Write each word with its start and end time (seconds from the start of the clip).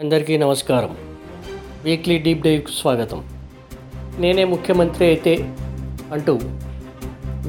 అందరికీ 0.00 0.36
నమస్కారం. 0.36 0.90
Weekly 1.84 2.18
deep 2.18 2.42
డైవ్కు 2.42 2.70
స్వాగతం. 2.70 3.24
నేనే 4.18 4.44
ముఖ్యమంత్రి 4.44 5.06
అయితే 5.06 5.54
అంటూ 6.12 6.40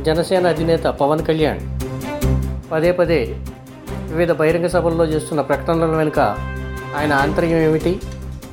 జనసేన 0.04 0.48
అధినేత 0.48 0.84
పవన్ 0.84 1.26
కళ్యాణ్ 1.26 1.60
పదే 2.72 2.92
పదే 2.92 3.36
వివిధ 3.92 4.32
బహిరంగ 4.32 4.68
సభల్లో 4.68 5.06
చేస్తున్న 5.06 5.42
ప్రకటనల 5.42 5.86
వెనుక 5.86 6.20
ఆయన 6.98 7.14
ఆంతర్యం 7.14 7.58
ఏమిటి? 7.58 8.00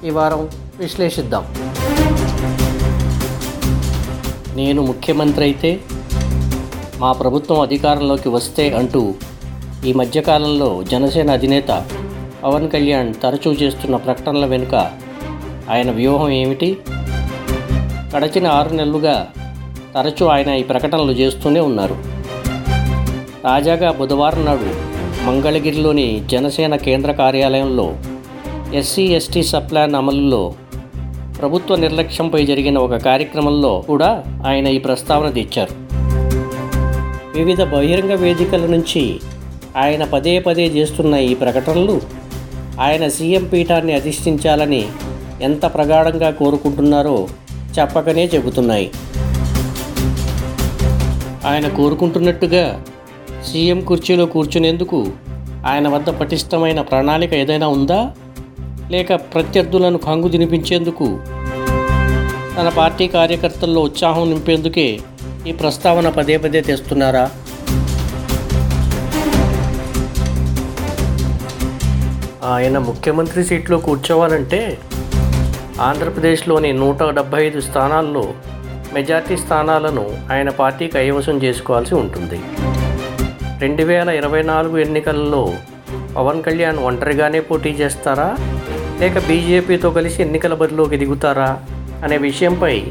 ఈ 0.04 0.10
వారం 0.10 0.50
విశ్లేషిద్దాం. 0.78 1.46
నేను 4.56 4.82
ముఖ్యమంత్రి 4.82 5.44
అయితే 5.44 5.80
మా 6.98 7.12
ప్రభుత్వం 7.12 7.60
అధికారంలోకి 7.60 8.28
వస్తే 8.28 8.70
అంటూ 8.70 9.14
ఈ 9.84 9.92
మధ్యకాలంలో 9.92 10.82
జనసేన 10.82 11.30
అధినేత 11.30 11.86
పవన్ 12.44 12.70
కళ్యాణ్ 12.70 13.14
తరచూ 13.22 13.52
చేస్తున్న 13.52 13.96
ప్రకటనల 13.96 14.46
వెనుక 14.46 14.74
ఆయన 15.70 15.90
వ్యూహం 15.90 16.30
ఏమిటి? 16.30 16.76
గడచిన 18.16 18.46
ఆరు 18.46 18.74
నెలలుగా 18.74 19.28
తరచూ 19.94 20.26
ఆయన 20.26 20.48
ఈ 20.48 20.62
ప్రకటనలు 20.62 21.12
చేస్తూనే 21.12 21.60
ఉన్నారు. 21.60 21.96
తాజాగా 23.44 23.92
బుధవారం 23.92 24.44
నాడు 24.44 24.68
మంగళగిరిలోని 25.26 26.22
జనసేన 26.30 26.76
కేంద్ర 26.76 27.12
కార్యాలయంలో 27.12 27.96
ఎస్సీ 28.74 29.02
ఎస్టీ 29.02 29.42
సప్లాన్ 29.42 29.94
అమలులో 29.94 30.54
ప్రభుత్వ 31.38 31.76
నిర్లక్ష్యంపై 31.76 32.46
జరిగిన 32.46 32.78
ఒక 32.78 32.96
కార్యక్రమంలో 32.96 33.84
కూడా 33.86 34.24
ఆయన 34.46 34.66
ఈ 34.66 34.78
ప్రస్తావన 34.78 35.30
తెచ్చారు. 35.30 35.74
వివిధ 37.36 37.62
బహిరంగ 37.62 38.14
వేదికల 38.14 38.66
నుంచి 38.66 39.20
ఆయన 39.76 40.04
పదే 40.04 40.38
పదే 40.38 40.66
చేస్తున్న 40.66 41.14
ఈ 41.14 41.34
ప్రకటనలు 41.34 42.23
ఆయన 42.80 43.08
సీఎం 43.08 43.44
పీఠాన్ని 43.44 43.94
అధిష్ఠించాలని 43.94 44.88
ఎంత 45.42 45.64
ప్రగాఢంగా 45.74 46.30
కోరుకుంటున్నారో 46.30 47.28
చెప్పకనే 47.78 48.24
చెబుతున్నాయి. 48.26 48.90
ఆయన 51.46 51.68
కోరుకుంటున్నట్టుగా 51.68 52.84
సీఎం 53.44 53.84
కుర్చీలో 53.84 54.26
కూర్చునేందుకు 54.26 55.12
ఆయన 55.66 55.88
వద్ద 55.88 56.10
పటిష్టమైన 56.10 56.80
ప్రణాళిక 56.80 57.34
ఏదైనా 57.34 57.68
ఉందా? 57.68 58.14
లేక 58.90 59.14
ప్రత్యర్థులను 59.14 59.98
కంగు 59.98 60.28
తినిపించేందుకు 60.28 61.18
తన 62.58 62.68
పార్టీ 62.68 63.08
కార్యకర్తల్లో 63.08 63.82
ఉత్సాహం 63.82 64.30
నింపేందుకే 64.30 65.00
ఈ 65.46 65.52
ప్రస్తావన 65.52 66.08
పదే 66.08 66.36
పదే 66.36 66.60
తెస్తున్నారా? 66.60 67.30
ఆయన 72.46 72.78
ముఖ్యమంత్రి 72.78 73.44
సీట్లో 73.44 73.78
కూర్చోవాలంటే 73.78 74.78
ఆంధ్రప్రదేశ్లోని 75.80 76.72
నూట 76.72 77.02
డెబ్బై 77.02 77.46
ఐదు 77.46 77.60
స్థానాల్లో 77.60 78.34
మెజార్టీ 78.94 79.36
స్థానాలను 79.36 80.04
ఆయన 80.32 80.48
పార్టీ 80.48 80.86
కైవసం 80.88 81.36
చేసుకోవాల్సి 81.36 81.94
ఉంటుంది. 81.94 82.40
రెండు 83.60 83.82
వేల 83.82 84.08
ఇరవై 84.08 84.42
నాలుగు 84.42 84.78
ఎన్నికలలో 84.78 85.52
పవన్ 86.16 86.42
కళ్యాణ్ 86.42 86.78
ఒంటరిగానే 86.78 87.40
పోటీ 87.40 87.70
చేస్తారా? 87.70 88.36
లేక 89.00 89.18
బీజేపీతో 89.18 89.90
కలిసి 89.90 90.22
ఎన్నికల 90.22 90.54
బరిలోకి 90.54 90.96
దిగుతారా? 90.96 91.58
అనే 92.04 92.18
విషయంపై 92.18 92.84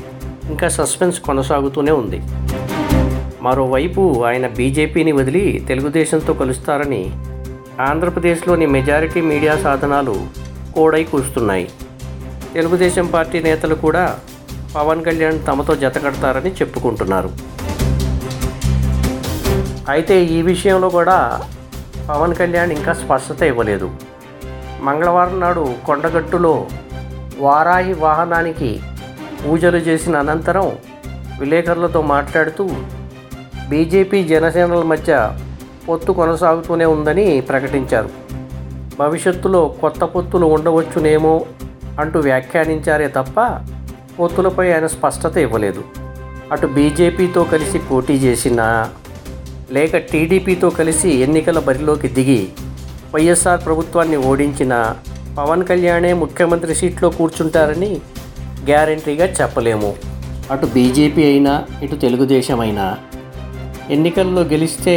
ఇంకా 0.50 0.68
సస్పెన్స్ 0.68 1.20
కొనసాగుతూనే 1.20 1.92
ఉంది. 1.92 2.22
మరోవైపు 3.42 4.24
ఆయన 4.28 4.48
బీజేపీని 4.48 5.12
వదిలి 5.12 5.66
తెలుగుదేశంతో 5.68 6.34
కలుస్తారని 6.34 7.12
ఆంధ్రప్రదేశ్లోని 7.80 8.66
మెజారిటీ 8.66 9.22
మీడియా 9.22 9.54
సాధనాలు 9.64 10.16
కోడై 10.76 11.04
కూస్తున్నాయి. 11.04 11.70
తెలుగుదేశం 12.54 13.08
పార్టీ 13.08 13.40
నేతలు 13.44 13.76
కూడా 13.76 14.18
పవన్ 14.76 15.04
కళ్యాణ్ 15.04 15.40
తమతో 15.48 15.76
జతకడతారని 15.76 16.52
చెప్పుకుంటున్నారు. 16.60 17.32
అయితే 19.90 20.26
ఈ 20.26 20.42
విషయంలో 20.42 20.90
కూడా 20.90 21.18
పవన్ 22.10 22.36
కళ్యాణ్ 22.40 22.72
ఇంకా 22.72 22.94
స్పష్టత 22.94 23.42
ఇవ్వలేదు. 23.44 23.90
మంగళవారం 24.82 25.40
నాడు 25.40 25.76
కొండగట్టులో 25.86 26.68
వారాహి 27.38 27.94
వాహనానికి 27.94 28.82
పూజలు 29.44 29.78
చేసిన 29.78 30.18
అనంతరం 30.18 30.72
విలేకరులతో 31.40 32.02
మాట్లాడుతూ 32.02 32.66
బీజేపీ 33.70 34.24
జనసేనల 34.24 34.84
మధ్య 34.84 35.14
పొత్తు 35.90 36.12
కొనసాగుతూనే 36.12 36.86
ఉందని 36.86 37.42
ప్రకటించారు. 37.42 38.10
భవిష్యత్తులో 39.00 39.76
కొత్త 39.82 40.04
పొత్తులు 40.04 40.46
ఉండవచ్చునేమో 40.46 41.46
అంటూ 42.00 42.20
వ్యాఖ్యానించారే 42.20 43.08
తప్ప 43.08 43.40
పొత్తులపై 44.20 44.72
ఆయన 44.72 44.88
స్పష్టత 44.88 45.38
ఇవ్వలేదు. 45.38 45.84
అటు 46.52 46.68
బీజేపీతో 46.68 47.44
కలిసి 47.44 47.80
పోటీ 47.80 48.14
చేసినా 48.14 48.90
లేక 49.72 49.98
టీడీపీతో 49.98 50.70
కలిసి 50.70 51.10
ఎన్నికల 51.10 51.60
బరిలోకి 51.60 52.08
దిగి 52.08 52.48
వైఎస్ఆర్ 53.16 53.66
ప్రభుత్వాన్ని 53.66 54.18
ఓడించిన 54.18 54.96
పవన్ 55.38 55.66
కళ్యాణే 55.66 56.14
ముఖ్యమంత్రి 56.14 56.76
సీట్లో 56.76 57.10
కూర్చుంటారని 57.10 57.92
గ్యారంటీగా 58.66 59.26
చెప్పలేము. 59.26 59.96
అటు 60.52 60.66
బీజేపీ 60.66 61.24
అయినా 61.24 61.64
ఇటు 61.84 61.96
తెలుగుదేశం 61.96 62.60
అయినా 62.60 62.98
ఎన్నికల్లో 63.90 64.42
గెలిస్తే 64.42 64.96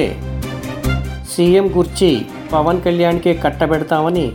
సీఎం 1.37 1.67
కుర్చీ 1.73 2.11
పవన్ 2.53 2.81
కళ్యాణ్కే 2.85 3.35
కట్టబెడతామని 3.35 4.27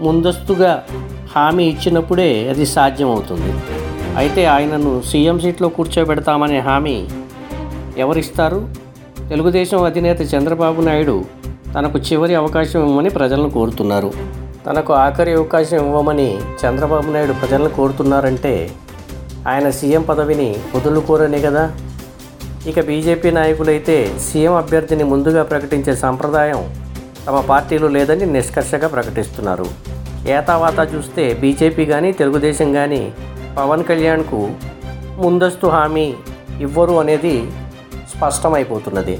ముందస్తుగా 0.00 0.72
హామీ 1.34 1.64
ఇచ్చినప్పుడే 1.64 2.48
అది 2.50 2.66
సాధ్యమవుతుంది. 2.66 3.52
అయితే 4.20 4.42
ఆయనను 4.54 5.02
సీఎం 5.10 5.38
సీట్లో 5.44 5.68
కూర్చోబెడతామనే 5.68 6.58
హామీ 6.58 6.96
ఎవరిస్తారు? 7.98 8.60
తెలుగుదేశం 9.30 9.84
అధినేత 9.84 10.20
చంద్రబాబు 10.34 10.82
నాయుడు 10.82 11.16
తనకు 11.74 11.98
చివరి 11.98 12.34
అవకాశం 12.34 12.80
ఇవ్వమని 12.80 13.10
ప్రజలను 13.10 13.50
కోరుతున్నారు. 13.50 14.10
తనకు 14.66 14.92
ఆఖరి 14.92 15.32
అవకాశం 15.32 15.78
ఇవ్వమని 15.86 16.28
చంద్రబాబు 16.62 17.10
నాయుడు 17.10 17.32
ప్రజలను 17.32 17.68
కోరుతున్నారంటే 17.68 18.54
ఆయన 19.46 19.70
సీఎం 19.70 20.02
పదవిని 20.02 20.50
వదులుకోరనే 20.74 21.38
కదా? 21.38 21.64
ఇక 22.70 22.80
బీజేపీ 22.80 23.30
నాయకులైతే 23.30 24.10
సీఎం 24.26 24.54
అభ్యర్థిని 24.54 25.04
ముందుగా 25.04 25.42
ప్రకటించే 25.42 25.96
సంప్రదాయం 25.96 26.60
తమ 27.26 27.40
పార్టీలో 27.40 27.88
లేదని 27.88 28.26
నిష్కర్షగా 28.26 28.88
ప్రకటిస్తున్నారు. 28.88 29.66
ఏతావాత 30.28 30.94
చూస్తే 30.94 31.24
బీజేపీ 31.40 31.84
కానీ 31.84 32.12
తెలుగుదేశం 32.12 32.72
కానీ 32.72 33.12
పవన్ 33.58 33.84
కళ్యాణ్కు 33.84 34.40
ముందస్తు 35.22 35.66
హామీ 35.66 36.14
ఇవ్వరు 36.60 36.92
అనేది 36.92 37.36
స్పష్టమైపోతున్నది. 38.14 39.16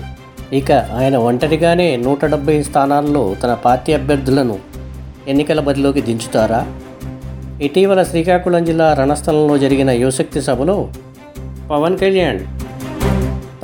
ఇక 0.52 0.72
ఆయన 0.72 1.16
ఒంటరిగానే 1.16 1.96
నూట 1.96 2.24
డెబ్బై 2.24 2.62
స్థానాల్లో 2.62 3.34
తన 3.42 3.54
పార్టీ 3.66 3.92
అభ్యర్థులను 3.92 4.58
ఎన్నికల 5.28 5.60
బదిలోకి 5.60 6.00
దించుతారా? 6.00 6.66
ఇటీవల 7.62 8.02
శ్రీకాకుళం 8.02 8.64
జిల్లా 8.64 8.94
రణస్థలంలో 9.00 9.58
జరిగిన 9.58 9.90
యువశక్తి 9.90 10.42
సభలో 10.42 10.88
పవన్ 11.70 11.98
కళ్యాణ్ 11.98 12.40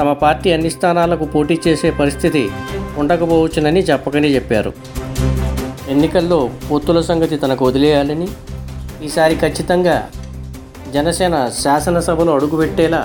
తమ 0.01 0.13
పార్టీ 0.13 0.49
అన్ని 0.53 0.71
స్థానాలకు 0.71 1.25
పోటీ 1.33 1.57
చేసే 1.67 1.89
పరిస్థితి 2.01 2.43
ఉండకపోవచ్చునని 3.01 3.81
చెప్పకనే 3.81 4.29
చెప్పారు. 4.29 4.71
ఎన్నికల్లో 5.95 6.39
పొత్తుల 6.71 7.01
సంగతి 7.01 7.37
తనకు 7.37 7.63
వదిలేయాలని 7.69 8.29
ఈసారి 9.07 9.35
ఖచ్చితంగా 9.43 9.97
జనసేన 10.95 11.35
శాసనసభలో 11.63 12.35
అడుగుపెట్టేలా 12.35 13.03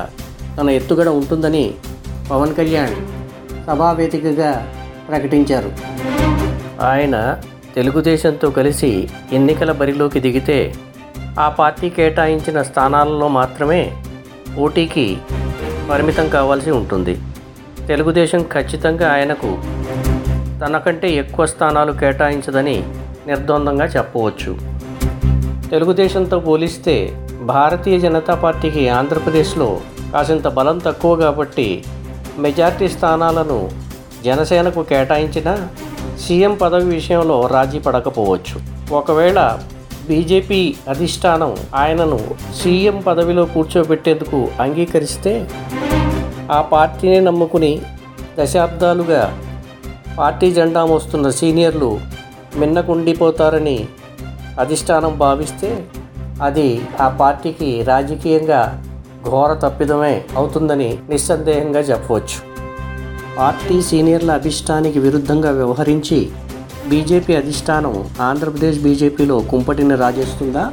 తన 0.60 0.70
ఎత్తుగడ 0.70 1.10
ఉంటుందని 1.20 1.66
పవన్ 2.32 2.56
కళ్యాణ్ 2.60 2.96
సభావేదికగా 3.68 4.52
ప్రకటించారు. 5.10 5.72
ఆయన 6.82 7.16
తెలుగుదేశంతో 7.76 8.50
కలిసి 8.50 8.92
ఎన్నికల 9.34 9.72
బరిలోకి 9.72 10.20
దిగితే 10.20 10.60
ఆ 11.40 11.50
పార్టీ 11.60 11.90
కేటాయించిన 11.90 12.62
స్థానాలలో 12.62 13.28
మాత్రమే 13.40 13.82
పోటీకి 14.58 15.08
పరిమితం 15.90 16.28
కావాల్సి 16.36 16.72
ఉంటుంది. 16.80 17.16
తెలుగుదేశం 17.90 18.42
ఖచ్చితంగా 18.54 19.08
ఆయనకు 19.16 19.50
తనకంటే 20.62 21.08
ఎక్కువ 21.22 21.44
స్థానాలు 21.54 21.92
కేటాయించదని 22.02 22.78
నిర్ద్వందంగా 23.30 23.86
చెప్పవచ్చు. 23.96 24.52
తెలుగుదేశంతో 25.72 26.38
పోలిస్తే 26.48 26.96
భారతీయ 27.52 27.96
జనతా 28.06 28.34
పార్టీకి 28.44 28.84
ఆంధ్రప్రదేశ్లో 29.00 29.70
కాసింత 30.14 30.48
బలం 30.58 30.78
తక్కువ 30.88 31.14
కాబట్టి 31.24 31.68
మెజార్టీ 32.44 32.88
స్థానాలను 32.96 33.60
జనసేనకు 34.28 34.82
కేటాయించిన 34.92 35.50
సీఎం 36.24 36.54
పదవి 36.62 36.88
విషయంలో 36.98 37.38
రాజీ 37.56 37.80
పడకపోవచ్చు. 37.88 38.58
ఒకవేళ 39.00 39.40
బీజేపీ 40.08 40.60
అధిష్టానం 40.90 41.52
ఆయనను 41.76 42.20
సీఎం 42.62 42.98
పదవిలో 43.08 43.46
కూర్చోబెట్టేందుకు 43.46 44.40
అంగీకరిస్తే 44.60 45.34
ఆ 46.52 46.62
పార్టీని 46.74 47.20
నమ్ముకుని 47.22 47.74
దశాబ్దాలుగా 48.40 49.22
పార్టీ 50.18 50.48
జెండా 50.52 50.86
మోస్తున్న 50.86 51.30
సీనియర్లు 51.30 51.90
మిన్నకుండిపోతారని 52.58 53.78
అధిష్టానం 54.60 55.18
భావిస్తే 55.18 55.72
అది 56.42 56.68
ఆ 57.02 57.08
పార్టీకి 57.22 57.70
రాజకీయంగా 57.84 58.62
ఘోర 59.30 59.54
తప్పిదమే 59.54 60.16
అవుతుందని 60.38 60.90
నిస్సందేహంగా 61.10 61.80
చెప్పవచ్చు. 61.80 62.38
పార్టీ 63.38 63.82
సీనియర్ల 63.82 64.32
అభిష్టానికి 64.32 65.00
విరుద్ధంగా 65.00 65.52
వ్యవహరించి 65.52 66.20
బీజేపీ 66.90 67.36
అధిష్టానం 67.36 67.94
ఆంధ్రప్రదేశ్ 68.26 68.80
బీజేపీలో 68.80 69.38
కుంపటిని 69.52 69.96
రాజేస్తుందా? 69.96 70.64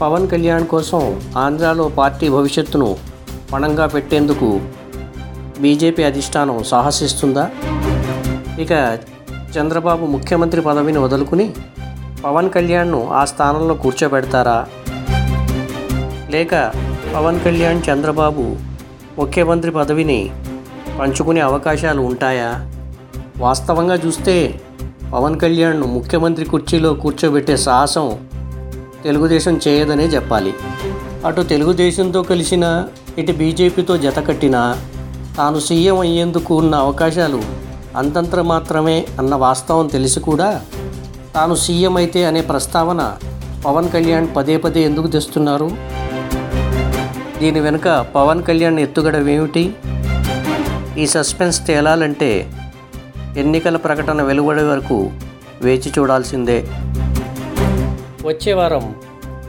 పవన్ 0.00 0.26
కళ్యాణ్ 0.32 0.66
కోసం 0.72 1.02
ఆంధ్రాలో 1.42 1.88
పార్టీ 1.98 2.28
భవిష్యత్తును 2.28 2.88
పణంగా 3.52 3.86
పెట్టేందుకు 3.86 4.48
బీజేపీ 5.60 6.02
అధిష్టానం 6.10 6.58
సాహసిస్తుందా? 6.72 7.44
ఇక 8.64 8.72
చంద్రబాబు 9.56 10.06
ముఖ్యమంత్రి 10.06 10.60
పదవిని 10.60 10.98
వదులుకుని 10.98 11.46
పవన్ 12.24 12.50
కళ్యాణ్ను 12.50 13.00
ఆ 13.20 13.24
స్థానంలో 13.24 13.74
కూర్చోబెడతారా? 13.74 14.58
లేక 16.34 16.54
పవన్ 17.14 17.40
కళ్యాణ్ 17.46 17.82
చంద్రబాబు 17.90 18.44
ముఖ్యమంత్రి 19.18 19.70
పదవిని 19.70 20.20
పంచుకునే 20.98 21.40
అవకాశాలు 21.40 22.02
ఉంటాయా? 22.02 22.50
వాస్తవంగా 23.42 23.94
చూస్తే 23.94 24.34
పవన్ 25.12 25.38
కళ్యాణ్ను 25.40 25.86
ముఖ్యమంత్రి 25.86 26.44
కుర్చీలో 26.44 26.94
కూర్చోబెట్టే 26.94 27.56
సాహసం 27.56 28.06
తెలుగుదేశం 29.04 29.60
చేయదనే 29.68 30.04
చెప్పాలి. 30.04 30.52
అటు 31.26 31.40
తెలుగుదేశంతో 31.40 32.22
కలిసిన 32.22 32.64
ఇటు 33.18 33.32
బీజేపీతో 33.32 33.96
జతకట్టిన 33.96 34.76
తాను 35.36 35.58
సీఎం 35.58 35.98
అయ్యేందుకు 35.98 36.54
ఉన్న 36.54 36.74
అవకాశాలు 36.74 37.40
అంతంత 37.96 38.34
మాత్రమే 38.52 39.06
అన్న 39.18 39.34
వాస్తవం 39.34 39.86
తెలిసి 39.86 40.20
కూడా 40.20 40.62
తాను 41.34 41.54
సీఎం 41.54 41.96
అయితే 41.96 42.24
అనే 42.24 42.40
ప్రస్తావన 42.40 43.02
పవన్ 43.66 43.88
కళ్యాణ్ 43.88 44.28
పదే 44.36 44.56
పదే 44.56 44.80
ఎందుకు 44.82 45.06
తెస్తున్నారు? 45.06 45.68
దీని 47.40 47.60
వెనుక 47.60 47.88
పవన్ 48.14 48.42
కళ్యాణ్ 48.42 48.78
ఎత్తుగడవేమిటి? 48.78 49.74
ఈ 50.98 51.06
సస్పెన్స్ 51.06 51.66
తేలాలంటే 51.66 52.30
ఎన్నికల 53.36 53.76
ప్రకటన 53.76 54.22
వెలువడే 54.22 54.62
వరకు 54.62 55.10
వేచి 55.62 55.92
చూడాల్సిందే. 55.98 56.66
వచ్చే 58.26 58.52
వారం 58.52 58.94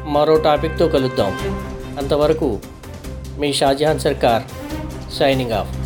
మరో 0.05 0.37
టాపిక్తో 0.37 0.87
కలుద్దాం. 0.87 1.37
అంతవరకు 1.97 2.59
మీ 3.37 3.53
షాజహాన్ 3.53 3.99
సర్కార్ 3.99 4.43
సైనింగ్ 5.13 5.51
ఆఫ్. 5.51 5.82